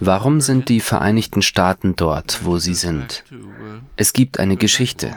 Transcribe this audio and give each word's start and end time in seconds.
Warum 0.00 0.40
sind 0.40 0.68
die 0.68 0.80
Vereinigten 0.80 1.42
Staaten 1.42 1.96
dort, 1.96 2.44
wo 2.44 2.58
sie 2.58 2.74
sind? 2.74 3.24
Es 3.96 4.12
gibt 4.12 4.38
eine 4.38 4.56
Geschichte, 4.56 5.14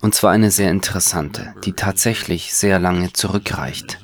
und 0.00 0.14
zwar 0.14 0.32
eine 0.32 0.50
sehr 0.50 0.70
interessante, 0.70 1.54
die 1.64 1.72
tatsächlich 1.72 2.54
sehr 2.54 2.78
lange 2.78 3.12
zurückreicht. 3.12 4.03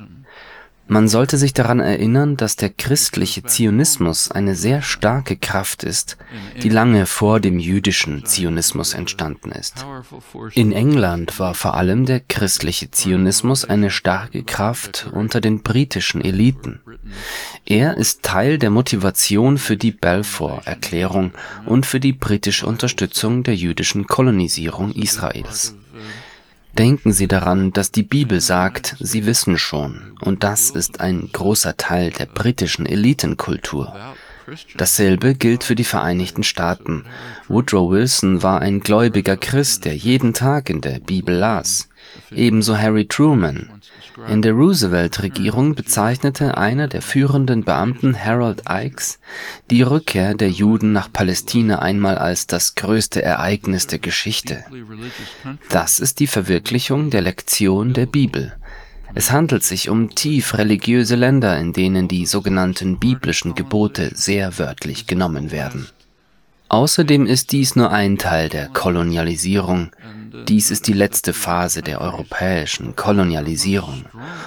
Man 0.90 1.06
sollte 1.06 1.38
sich 1.38 1.54
daran 1.54 1.78
erinnern, 1.78 2.36
dass 2.36 2.56
der 2.56 2.68
christliche 2.68 3.44
Zionismus 3.44 4.28
eine 4.28 4.56
sehr 4.56 4.82
starke 4.82 5.36
Kraft 5.36 5.84
ist, 5.84 6.16
die 6.64 6.68
lange 6.68 7.06
vor 7.06 7.38
dem 7.38 7.60
jüdischen 7.60 8.26
Zionismus 8.26 8.94
entstanden 8.94 9.52
ist. 9.52 9.86
In 10.54 10.72
England 10.72 11.38
war 11.38 11.54
vor 11.54 11.74
allem 11.74 12.06
der 12.06 12.18
christliche 12.18 12.90
Zionismus 12.90 13.64
eine 13.64 13.90
starke 13.90 14.42
Kraft 14.42 15.08
unter 15.12 15.40
den 15.40 15.62
britischen 15.62 16.24
Eliten. 16.24 16.80
Er 17.64 17.96
ist 17.96 18.24
Teil 18.24 18.58
der 18.58 18.70
Motivation 18.70 19.58
für 19.58 19.76
die 19.76 19.92
Balfour-Erklärung 19.92 21.30
und 21.66 21.86
für 21.86 22.00
die 22.00 22.14
britische 22.14 22.66
Unterstützung 22.66 23.44
der 23.44 23.54
jüdischen 23.54 24.08
Kolonisierung 24.08 24.90
Israels. 24.90 25.76
Denken 26.78 27.12
Sie 27.12 27.28
daran, 27.28 27.72
dass 27.72 27.90
die 27.90 28.02
Bibel 28.02 28.40
sagt, 28.40 28.96
Sie 29.00 29.26
wissen 29.26 29.58
schon, 29.58 30.16
und 30.20 30.44
das 30.44 30.70
ist 30.70 31.00
ein 31.00 31.28
großer 31.32 31.76
Teil 31.76 32.10
der 32.10 32.26
britischen 32.26 32.86
Elitenkultur. 32.86 33.94
Dasselbe 34.76 35.34
gilt 35.34 35.64
für 35.64 35.74
die 35.74 35.84
Vereinigten 35.84 36.42
Staaten. 36.42 37.04
Woodrow 37.48 37.90
Wilson 37.90 38.42
war 38.42 38.60
ein 38.60 38.80
gläubiger 38.80 39.36
Christ, 39.36 39.84
der 39.84 39.96
jeden 39.96 40.34
Tag 40.34 40.70
in 40.70 40.80
der 40.80 40.98
Bibel 40.98 41.34
las. 41.34 41.88
Ebenso 42.30 42.76
Harry 42.76 43.06
Truman. 43.06 43.70
In 44.28 44.42
der 44.42 44.52
Roosevelt-Regierung 44.52 45.74
bezeichnete 45.74 46.56
einer 46.56 46.88
der 46.88 47.02
führenden 47.02 47.64
Beamten, 47.64 48.16
Harold 48.16 48.62
Ikes, 48.68 49.18
die 49.70 49.82
Rückkehr 49.82 50.34
der 50.34 50.50
Juden 50.50 50.92
nach 50.92 51.12
Palästina 51.12 51.78
einmal 51.78 52.18
als 52.18 52.46
das 52.46 52.74
größte 52.74 53.22
Ereignis 53.22 53.86
der 53.86 53.98
Geschichte. 53.98 54.64
Das 55.68 56.00
ist 56.00 56.20
die 56.20 56.26
Verwirklichung 56.26 57.10
der 57.10 57.22
Lektion 57.22 57.92
der 57.92 58.06
Bibel. 58.06 58.54
Es 59.14 59.32
handelt 59.32 59.64
sich 59.64 59.88
um 59.88 60.14
tief 60.14 60.56
religiöse 60.56 61.16
Länder, 61.16 61.58
in 61.58 61.72
denen 61.72 62.06
die 62.06 62.26
sogenannten 62.26 62.98
biblischen 62.98 63.54
Gebote 63.54 64.12
sehr 64.14 64.58
wörtlich 64.58 65.06
genommen 65.06 65.50
werden. 65.50 65.88
Außerdem 66.68 67.26
ist 67.26 67.50
dies 67.50 67.74
nur 67.74 67.90
ein 67.90 68.16
Teil 68.16 68.48
der 68.48 68.68
Kolonialisierung, 68.68 69.90
dies 70.48 70.70
ist 70.70 70.86
die 70.86 70.92
letzte 70.92 71.32
Phase 71.32 71.82
der 71.82 72.00
europäischen 72.00 72.94
Kolonialisierung. 72.94 74.04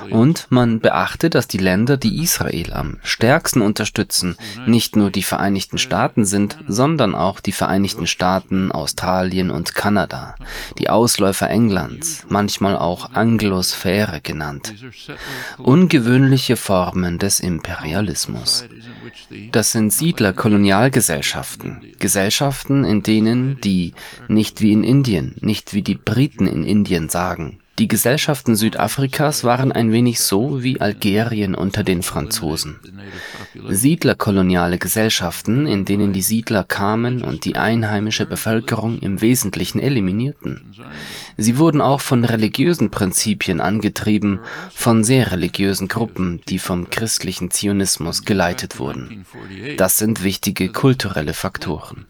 Und 0.09 0.47
man 0.49 0.79
beachte, 0.79 1.29
dass 1.29 1.47
die 1.47 1.57
Länder, 1.57 1.97
die 1.97 2.21
Israel 2.21 2.73
am 2.73 2.99
stärksten 3.03 3.61
unterstützen, 3.61 4.37
nicht 4.65 4.95
nur 4.95 5.11
die 5.11 5.23
Vereinigten 5.23 5.77
Staaten 5.77 6.25
sind, 6.25 6.57
sondern 6.67 7.15
auch 7.15 7.39
die 7.39 7.51
Vereinigten 7.51 8.07
Staaten, 8.07 8.71
Australien 8.71 9.51
und 9.51 9.75
Kanada, 9.75 10.35
die 10.77 10.89
Ausläufer 10.89 11.49
Englands, 11.49 12.25
manchmal 12.29 12.77
auch 12.77 13.11
Anglosphäre 13.13 14.21
genannt. 14.21 14.73
Ungewöhnliche 15.57 16.55
Formen 16.55 17.19
des 17.19 17.39
Imperialismus. 17.39 18.65
Das 19.51 19.71
sind 19.71 19.91
Siedler-Kolonialgesellschaften, 19.91 21.81
Gesellschaften, 21.99 22.83
in 22.83 23.03
denen 23.03 23.59
die, 23.61 23.93
nicht 24.27 24.61
wie 24.61 24.71
in 24.71 24.83
Indien, 24.83 25.35
nicht 25.41 25.72
wie 25.73 25.81
die 25.81 25.95
Briten 25.95 26.47
in 26.47 26.63
Indien 26.63 27.09
sagen, 27.09 27.59
die 27.79 27.87
Gesellschaften 27.87 28.55
Südafrikas 28.55 29.43
waren 29.43 29.71
ein 29.71 29.91
wenig 29.91 30.19
so 30.19 30.61
wie 30.61 30.79
Algerien 30.79 31.55
unter 31.55 31.83
den 31.83 32.03
Franzosen. 32.03 32.79
Siedlerkoloniale 33.67 34.77
Gesellschaften, 34.77 35.65
in 35.65 35.83
denen 35.83 36.13
die 36.13 36.21
Siedler 36.21 36.63
kamen 36.63 37.23
und 37.23 37.45
die 37.45 37.55
einheimische 37.55 38.27
Bevölkerung 38.27 38.99
im 38.99 39.21
Wesentlichen 39.21 39.79
eliminierten. 39.79 40.75
Sie 41.37 41.57
wurden 41.57 41.81
auch 41.81 42.01
von 42.01 42.25
religiösen 42.25 42.89
Prinzipien 42.89 43.61
angetrieben, 43.61 44.39
von 44.73 45.03
sehr 45.03 45.31
religiösen 45.31 45.87
Gruppen, 45.87 46.41
die 46.47 46.59
vom 46.59 46.89
christlichen 46.89 47.51
Zionismus 47.51 48.25
geleitet 48.25 48.79
wurden. 48.79 49.25
Das 49.77 49.97
sind 49.97 50.23
wichtige 50.23 50.69
kulturelle 50.69 51.33
Faktoren. 51.33 52.05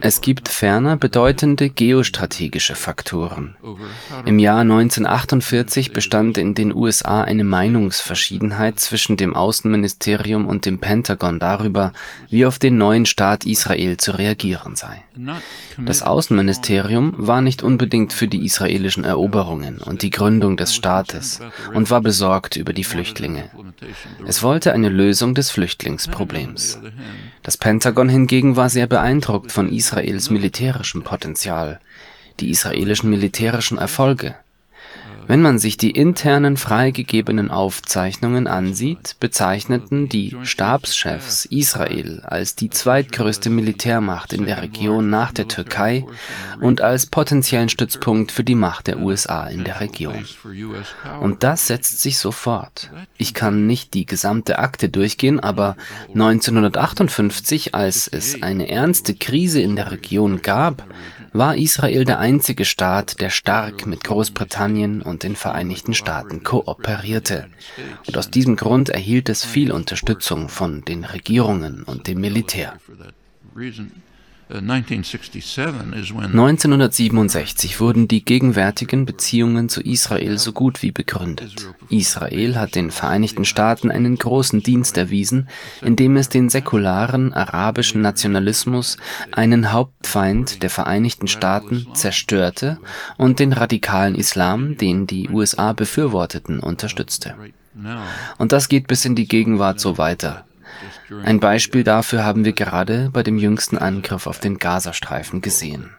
Es 0.00 0.20
gibt 0.20 0.48
ferner 0.48 0.96
bedeutende 0.96 1.70
geostrategische 1.70 2.74
Faktoren. 2.74 3.56
Im 4.24 4.38
Jahr 4.38 4.60
1948 4.60 5.92
bestand 5.92 6.38
in 6.38 6.54
den 6.54 6.74
USA 6.74 7.22
eine 7.22 7.44
Meinungsverschiedenheit 7.44 8.80
zwischen 8.80 9.16
dem 9.16 9.34
Außenministerium 9.34 10.46
und 10.46 10.66
dem 10.66 10.78
Pentagon 10.78 11.38
darüber, 11.38 11.92
wie 12.28 12.46
auf 12.46 12.58
den 12.58 12.78
neuen 12.78 13.06
Staat 13.06 13.46
Israel 13.46 13.96
zu 13.96 14.12
reagieren 14.12 14.76
sei. 14.76 15.02
Das 15.78 16.02
Außenministerium 16.02 17.14
war 17.16 17.40
nicht 17.40 17.62
unbedingt 17.62 18.12
für 18.12 18.28
die 18.40 18.46
israelischen 18.46 19.04
Eroberungen 19.04 19.78
und 19.78 20.02
die 20.02 20.10
Gründung 20.10 20.56
des 20.56 20.74
Staates 20.74 21.40
und 21.74 21.90
war 21.90 22.00
besorgt 22.00 22.56
über 22.56 22.72
die 22.72 22.84
Flüchtlinge. 22.84 23.50
Es 24.26 24.42
wollte 24.42 24.72
eine 24.72 24.88
Lösung 24.88 25.34
des 25.34 25.50
Flüchtlingsproblems. 25.50 26.80
Das 27.42 27.56
Pentagon 27.56 28.08
hingegen 28.08 28.56
war 28.56 28.70
sehr 28.70 28.86
beeindruckt 28.86 29.52
von 29.52 29.70
Israels 29.70 30.30
militärischem 30.30 31.02
Potenzial, 31.02 31.80
die 32.40 32.50
israelischen 32.50 33.10
militärischen 33.10 33.78
Erfolge 33.78 34.34
wenn 35.30 35.42
man 35.42 35.60
sich 35.60 35.76
die 35.76 35.92
internen 35.92 36.56
freigegebenen 36.56 37.52
Aufzeichnungen 37.52 38.48
ansieht, 38.48 39.14
bezeichneten 39.20 40.08
die 40.08 40.36
Stabschefs 40.42 41.44
Israel 41.44 42.22
als 42.24 42.56
die 42.56 42.68
zweitgrößte 42.68 43.48
Militärmacht 43.48 44.32
in 44.32 44.44
der 44.44 44.60
Region 44.60 45.08
nach 45.08 45.30
der 45.30 45.46
Türkei 45.46 46.04
und 46.60 46.80
als 46.80 47.06
potenziellen 47.06 47.68
Stützpunkt 47.68 48.32
für 48.32 48.42
die 48.42 48.56
Macht 48.56 48.88
der 48.88 48.98
USA 48.98 49.46
in 49.46 49.62
der 49.62 49.80
Region. 49.80 50.26
Und 51.20 51.44
das 51.44 51.68
setzt 51.68 52.02
sich 52.02 52.18
so 52.18 52.32
fort. 52.32 52.90
Ich 53.16 53.32
kann 53.32 53.68
nicht 53.68 53.94
die 53.94 54.06
gesamte 54.06 54.58
Akte 54.58 54.88
durchgehen, 54.88 55.38
aber 55.38 55.76
1958, 56.08 57.72
als 57.72 58.08
es 58.08 58.42
eine 58.42 58.68
ernste 58.68 59.14
Krise 59.14 59.60
in 59.60 59.76
der 59.76 59.92
Region 59.92 60.42
gab, 60.42 60.82
war 61.32 61.56
Israel 61.56 62.04
der 62.04 62.18
einzige 62.18 62.64
Staat, 62.64 63.20
der 63.20 63.30
stark 63.30 63.86
mit 63.86 64.04
Großbritannien 64.04 65.02
und 65.02 65.22
den 65.22 65.36
Vereinigten 65.36 65.94
Staaten 65.94 66.42
kooperierte. 66.42 67.48
Und 68.06 68.16
aus 68.16 68.30
diesem 68.30 68.56
Grund 68.56 68.88
erhielt 68.88 69.28
es 69.28 69.44
viel 69.44 69.72
Unterstützung 69.72 70.48
von 70.48 70.84
den 70.84 71.04
Regierungen 71.04 71.84
und 71.84 72.06
dem 72.06 72.20
Militär. 72.20 72.78
1967 76.26 77.80
wurden 77.80 78.08
die 78.08 78.24
gegenwärtigen 78.24 79.06
Beziehungen 79.06 79.68
zu 79.68 79.80
Israel 79.80 80.38
so 80.38 80.52
gut 80.52 80.82
wie 80.82 80.90
begründet. 80.90 81.68
Israel 81.88 82.56
hat 82.56 82.74
den 82.74 82.90
Vereinigten 82.90 83.44
Staaten 83.44 83.90
einen 83.90 84.16
großen 84.16 84.62
Dienst 84.62 84.96
erwiesen, 84.96 85.48
indem 85.82 86.16
es 86.16 86.28
den 86.28 86.48
säkularen 86.48 87.32
arabischen 87.32 88.00
Nationalismus, 88.00 88.96
einen 89.30 89.72
Hauptfeind 89.72 90.62
der 90.62 90.70
Vereinigten 90.70 91.28
Staaten, 91.28 91.86
zerstörte 91.94 92.78
und 93.18 93.38
den 93.38 93.52
radikalen 93.52 94.16
Islam, 94.16 94.76
den 94.76 95.06
die 95.06 95.28
USA 95.28 95.72
befürworteten, 95.72 96.58
unterstützte. 96.60 97.36
Und 98.38 98.52
das 98.52 98.68
geht 98.68 98.88
bis 98.88 99.04
in 99.04 99.14
die 99.14 99.28
Gegenwart 99.28 99.78
so 99.78 99.96
weiter. 99.96 100.44
Ein 101.22 101.40
Beispiel 101.40 101.84
dafür 101.84 102.24
haben 102.24 102.44
wir 102.44 102.52
gerade 102.52 103.10
bei 103.12 103.22
dem 103.22 103.38
jüngsten 103.38 103.78
Angriff 103.78 104.26
auf 104.26 104.40
den 104.40 104.58
Gazastreifen 104.58 105.40
gesehen. 105.40 105.90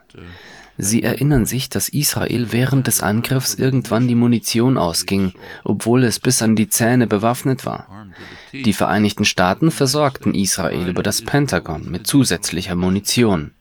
Sie 0.78 1.04
erinnern 1.04 1.46
sich, 1.46 1.70
dass 1.70 1.90
Israel 1.90 2.52
während 2.52 2.88
des 2.88 3.02
Angriffs 3.02 3.54
irgendwann 3.54 4.08
die 4.08 4.16
Munition 4.16 4.78
ausging, 4.78 5.34
obwohl 5.64 6.04
es 6.04 6.20
bis 6.20 6.42
an 6.42 6.56
die 6.56 6.70
Zähne 6.70 7.08
bewaffnet 7.08 7.66
war. 7.66 8.08
Die 8.52 8.74
Vereinigten 8.74 9.26
Staaten 9.26 9.70
versorgten 9.70 10.34
Israel 10.34 10.88
über 10.90 11.04
das 11.04 11.22
Pentagon 11.22 11.90
mit 11.92 12.08
zusätzlicher 12.08 12.76
Munition. 12.76 13.52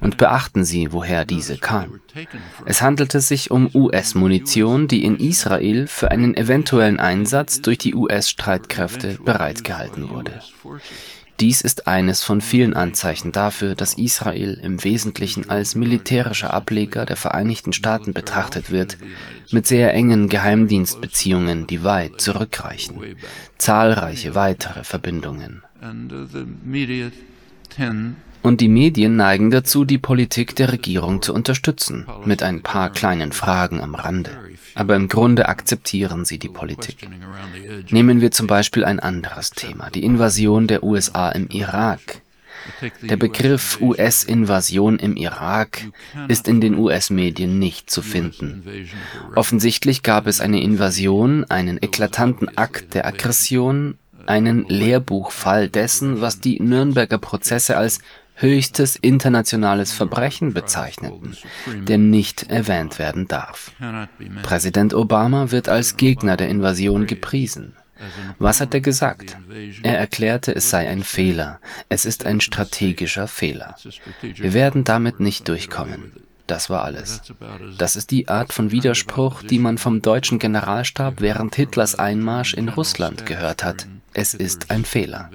Und 0.00 0.18
beachten 0.18 0.64
Sie, 0.64 0.92
woher 0.92 1.24
diese 1.24 1.58
kam. 1.58 2.00
Es 2.66 2.82
handelte 2.82 3.20
sich 3.20 3.50
um 3.50 3.70
US-Munition, 3.74 4.88
die 4.88 5.04
in 5.04 5.16
Israel 5.18 5.86
für 5.86 6.10
einen 6.10 6.36
eventuellen 6.36 6.98
Einsatz 6.98 7.62
durch 7.62 7.78
die 7.78 7.94
US-Streitkräfte 7.94 9.18
bereitgehalten 9.24 10.10
wurde. 10.10 10.40
Dies 11.40 11.60
ist 11.60 11.88
eines 11.88 12.22
von 12.22 12.40
vielen 12.40 12.74
Anzeichen 12.74 13.32
dafür, 13.32 13.74
dass 13.74 13.94
Israel 13.94 14.60
im 14.62 14.84
Wesentlichen 14.84 15.50
als 15.50 15.74
militärischer 15.74 16.54
Ableger 16.54 17.04
der 17.04 17.16
Vereinigten 17.16 17.72
Staaten 17.72 18.12
betrachtet 18.12 18.70
wird, 18.70 18.96
mit 19.50 19.66
sehr 19.66 19.92
engen 19.92 20.28
Geheimdienstbeziehungen, 20.28 21.66
die 21.66 21.82
weit 21.82 22.20
zurückreichen, 22.20 23.16
zahlreiche 23.58 24.36
weitere 24.36 24.84
Verbindungen. 24.84 25.62
Und 28.42 28.60
die 28.60 28.68
Medien 28.68 29.16
neigen 29.16 29.50
dazu, 29.50 29.84
die 29.84 29.98
Politik 29.98 30.56
der 30.56 30.72
Regierung 30.72 31.22
zu 31.22 31.32
unterstützen, 31.32 32.06
mit 32.24 32.42
ein 32.42 32.62
paar 32.62 32.90
kleinen 32.90 33.32
Fragen 33.32 33.80
am 33.80 33.94
Rande. 33.94 34.30
aber 34.74 34.96
im 34.96 35.08
Grunde 35.08 35.48
akzeptieren 35.48 36.24
sie 36.24 36.38
die 36.38 36.48
Politik. 36.48 37.08
Nehmen 37.90 38.20
wir 38.20 38.30
zum 38.30 38.46
Beispiel 38.46 38.84
ein 38.84 39.00
anderes 39.00 39.50
Thema, 39.50 39.90
die 39.90 40.02
Invasion 40.02 40.66
der 40.66 40.82
USA 40.82 41.28
im 41.30 41.48
Irak. 41.48 42.22
Der 43.02 43.16
Begriff 43.16 43.80
US-Invasion 43.80 44.98
im 44.98 45.16
Irak 45.16 45.82
ist 46.28 46.48
in 46.48 46.60
den 46.60 46.78
US-Medien 46.78 47.58
nicht 47.58 47.90
zu 47.90 48.02
finden. 48.02 48.62
Offensichtlich 49.34 50.02
gab 50.02 50.26
es 50.26 50.40
eine 50.40 50.62
Invasion, 50.62 51.44
einen 51.44 51.78
eklatanten 51.82 52.56
Akt 52.56 52.94
der 52.94 53.06
Aggression, 53.06 53.98
einen 54.26 54.66
Lehrbuchfall 54.68 55.68
dessen, 55.68 56.20
was 56.20 56.40
die 56.40 56.60
Nürnberger 56.60 57.18
Prozesse 57.18 57.76
als 57.76 57.98
höchstes 58.34 58.96
internationales 58.96 59.92
Verbrechen 59.92 60.52
bezeichneten, 60.52 61.36
der 61.66 61.98
nicht 61.98 62.50
erwähnt 62.50 62.98
werden 62.98 63.28
darf. 63.28 63.72
Präsident 64.42 64.94
Obama 64.94 65.50
wird 65.50 65.68
als 65.68 65.96
Gegner 65.96 66.36
der 66.36 66.48
Invasion 66.48 67.06
gepriesen. 67.06 67.74
Was 68.38 68.60
hat 68.60 68.74
er 68.74 68.80
gesagt? 68.80 69.36
Er 69.82 69.98
erklärte, 69.98 70.54
es 70.54 70.70
sei 70.70 70.88
ein 70.88 71.02
Fehler. 71.02 71.60
Es 71.88 72.04
ist 72.04 72.26
ein 72.26 72.40
strategischer 72.40 73.28
Fehler. 73.28 73.76
Wir 74.20 74.54
werden 74.54 74.84
damit 74.84 75.20
nicht 75.20 75.48
durchkommen. 75.48 76.12
Das 76.48 76.68
war 76.68 76.84
alles. 76.84 77.22
Das 77.78 77.96
ist 77.96 78.10
die 78.10 78.28
Art 78.28 78.52
von 78.52 78.72
Widerspruch, 78.72 79.42
die 79.42 79.58
man 79.58 79.78
vom 79.78 80.02
deutschen 80.02 80.38
Generalstab 80.38 81.20
während 81.20 81.54
Hitlers 81.54 81.94
Einmarsch 81.94 82.54
in 82.54 82.68
Russland 82.68 83.24
gehört 83.26 83.62
hat. 83.62 83.86
Es 84.14 84.34
ist 84.34 84.70
ein 84.70 84.84
Fehler. 84.84 85.30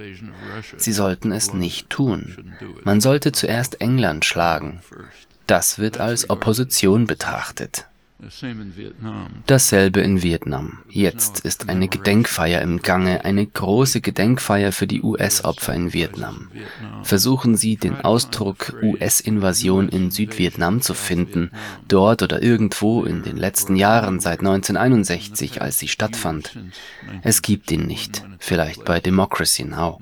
Sie 0.77 0.93
sollten 0.93 1.31
es 1.31 1.53
nicht 1.53 1.89
tun. 1.89 2.53
Man 2.83 3.01
sollte 3.01 3.31
zuerst 3.31 3.81
England 3.81 4.25
schlagen. 4.25 4.81
Das 5.47 5.79
wird 5.79 5.99
als 5.99 6.29
Opposition 6.29 7.07
betrachtet. 7.07 7.87
Dasselbe 9.45 10.01
in 10.01 10.23
Vietnam. 10.23 10.79
Jetzt 10.89 11.41
ist 11.41 11.69
eine 11.69 11.87
Gedenkfeier 11.87 12.63
im 12.63 12.81
Gange, 12.81 13.23
eine 13.25 13.45
große 13.45 14.01
Gedenkfeier 14.01 14.71
für 14.71 14.87
die 14.87 15.03
US-Opfer 15.03 15.75
in 15.75 15.93
Vietnam. 15.93 16.49
Versuchen 17.03 17.55
Sie, 17.55 17.75
den 17.75 18.01
Ausdruck 18.01 18.73
US-Invasion 18.81 19.87
in 19.89 20.09
Südvietnam 20.09 20.81
zu 20.81 20.95
finden, 20.95 21.51
dort 21.87 22.23
oder 22.23 22.41
irgendwo 22.41 23.03
in 23.03 23.21
den 23.21 23.37
letzten 23.37 23.75
Jahren 23.75 24.19
seit 24.19 24.39
1961, 24.39 25.61
als 25.61 25.77
sie 25.77 25.87
stattfand. 25.87 26.57
Es 27.21 27.43
gibt 27.43 27.71
ihn 27.71 27.85
nicht, 27.85 28.25
vielleicht 28.39 28.83
bei 28.83 28.99
Democracy 28.99 29.63
Now! 29.63 30.01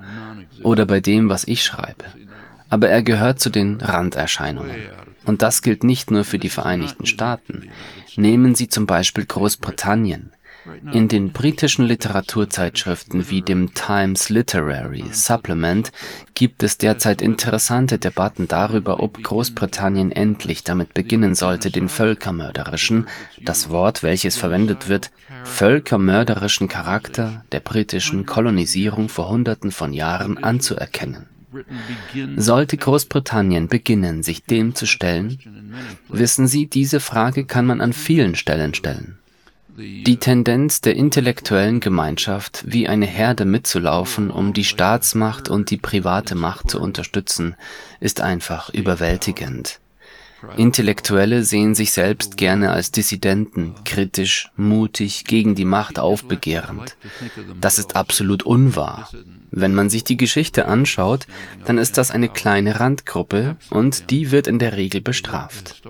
oder 0.62 0.86
bei 0.86 1.00
dem, 1.00 1.28
was 1.28 1.46
ich 1.46 1.62
schreibe. 1.62 2.06
Aber 2.70 2.88
er 2.88 3.02
gehört 3.02 3.40
zu 3.40 3.50
den 3.50 3.80
Randerscheinungen. 3.80 4.76
Und 5.26 5.42
das 5.42 5.62
gilt 5.62 5.84
nicht 5.84 6.10
nur 6.10 6.24
für 6.24 6.38
die 6.38 6.48
Vereinigten 6.48 7.06
Staaten. 7.06 7.68
Nehmen 8.16 8.54
Sie 8.54 8.68
zum 8.68 8.86
Beispiel 8.86 9.26
Großbritannien. 9.26 10.32
In 10.92 11.06
den 11.06 11.32
britischen 11.32 11.84
Literaturzeitschriften 11.84 13.30
wie 13.30 13.40
dem 13.40 13.74
Times 13.74 14.30
Literary 14.30 15.04
Supplement 15.12 15.92
gibt 16.34 16.64
es 16.64 16.76
derzeit 16.76 17.22
interessante 17.22 17.98
Debatten 17.98 18.48
darüber, 18.48 19.00
ob 19.00 19.22
Großbritannien 19.22 20.10
endlich 20.10 20.64
damit 20.64 20.92
beginnen 20.92 21.36
sollte, 21.36 21.70
den 21.70 21.88
völkermörderischen, 21.88 23.06
das 23.40 23.70
Wort, 23.70 24.02
welches 24.02 24.36
verwendet 24.36 24.88
wird, 24.88 25.12
völkermörderischen 25.44 26.66
Charakter 26.66 27.44
der 27.52 27.60
britischen 27.60 28.26
Kolonisierung 28.26 29.08
vor 29.08 29.28
Hunderten 29.28 29.70
von 29.70 29.92
Jahren 29.92 30.42
anzuerkennen. 30.42 31.28
Sollte 32.36 32.76
Großbritannien 32.76 33.68
beginnen, 33.68 34.22
sich 34.22 34.44
dem 34.44 34.74
zu 34.74 34.86
stellen? 34.86 35.38
Wissen 36.08 36.46
Sie, 36.46 36.66
diese 36.66 37.00
Frage 37.00 37.44
kann 37.44 37.66
man 37.66 37.80
an 37.80 37.92
vielen 37.92 38.34
Stellen 38.34 38.74
stellen. 38.74 39.18
Die 39.78 40.16
Tendenz 40.16 40.80
der 40.80 40.96
intellektuellen 40.96 41.80
Gemeinschaft, 41.80 42.64
wie 42.66 42.88
eine 42.88 43.04
Herde 43.04 43.44
mitzulaufen, 43.44 44.30
um 44.30 44.54
die 44.54 44.64
Staatsmacht 44.64 45.50
und 45.50 45.70
die 45.70 45.76
private 45.76 46.34
Macht 46.34 46.70
zu 46.70 46.80
unterstützen, 46.80 47.56
ist 48.00 48.22
einfach 48.22 48.70
überwältigend. 48.70 49.78
Intellektuelle 50.56 51.44
sehen 51.44 51.74
sich 51.74 51.92
selbst 51.92 52.36
gerne 52.36 52.70
als 52.70 52.90
Dissidenten, 52.90 53.74
kritisch, 53.84 54.50
mutig, 54.56 55.24
gegen 55.24 55.54
die 55.54 55.64
Macht 55.64 55.98
aufbegehrend. 55.98 56.96
Das 57.60 57.78
ist 57.78 57.96
absolut 57.96 58.42
unwahr. 58.44 59.08
Wenn 59.50 59.74
man 59.74 59.88
sich 59.88 60.04
die 60.04 60.16
Geschichte 60.16 60.66
anschaut, 60.66 61.26
dann 61.64 61.78
ist 61.78 61.96
das 61.98 62.10
eine 62.10 62.28
kleine 62.28 62.80
Randgruppe 62.80 63.56
und 63.70 64.10
die 64.10 64.30
wird 64.30 64.46
in 64.46 64.58
der 64.58 64.76
Regel 64.76 65.00
bestraft. 65.00 65.82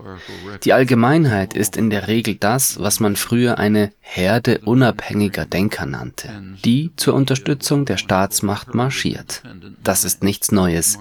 Die 0.65 0.73
Allgemeinheit 0.73 1.55
ist 1.55 1.77
in 1.77 1.91
der 1.91 2.07
Regel 2.07 2.37
das, 2.37 2.79
was 2.79 3.01
man 3.01 3.17
früher 3.17 3.59
eine 3.59 3.93
Herde 4.01 4.61
unabhängiger 4.65 5.47
Denker 5.47 5.87
nannte, 5.87 6.31
die 6.65 6.93
zur 6.97 7.15
Unterstützung 7.15 7.85
der 7.87 7.97
Staatsmacht 7.97 8.75
marschiert. 8.75 9.43
Das 9.83 10.05
ist 10.05 10.23
nichts 10.23 10.53
Neues. 10.53 10.99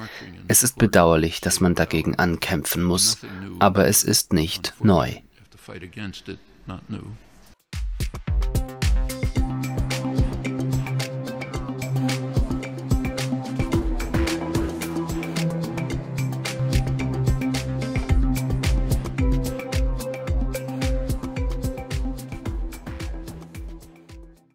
Es 0.48 0.64
ist 0.64 0.78
bedauerlich, 0.78 1.42
dass 1.42 1.60
man 1.60 1.76
dagegen 1.76 2.16
ankämpfen 2.16 2.84
muss, 2.84 3.20
aber 3.60 3.88
es 3.88 4.04
ist 4.04 4.34
nicht 4.34 4.74
neu. 4.82 5.14